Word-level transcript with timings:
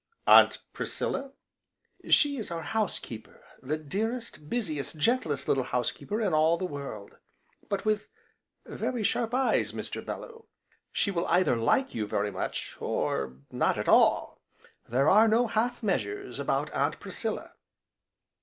"Aunt 0.25 0.63
Priscilla?" 0.73 1.31
"She 2.09 2.37
is 2.37 2.49
our 2.49 2.63
housekeeper, 2.63 3.43
the 3.61 3.77
dearest, 3.77 4.49
busiest, 4.49 4.97
gentlest 4.97 5.47
little 5.47 5.65
housekeeper 5.65 6.19
in 6.19 6.33
all 6.33 6.57
the 6.57 6.65
world; 6.65 7.17
but 7.69 7.85
with 7.85 8.09
very 8.65 9.03
sharp 9.03 9.31
eyes, 9.35 9.73
Mr. 9.73 10.03
Bellew. 10.03 10.45
She 10.91 11.11
will 11.11 11.27
either 11.27 11.55
like 11.55 11.93
you 11.93 12.07
very 12.07 12.31
much, 12.31 12.77
or 12.79 13.35
not 13.51 13.77
at 13.77 13.87
all! 13.87 14.41
there 14.89 15.07
are 15.07 15.27
no 15.27 15.45
half 15.45 15.83
measures 15.83 16.39
about 16.39 16.71
Aunt 16.71 16.99
Priscilla." 16.99 17.53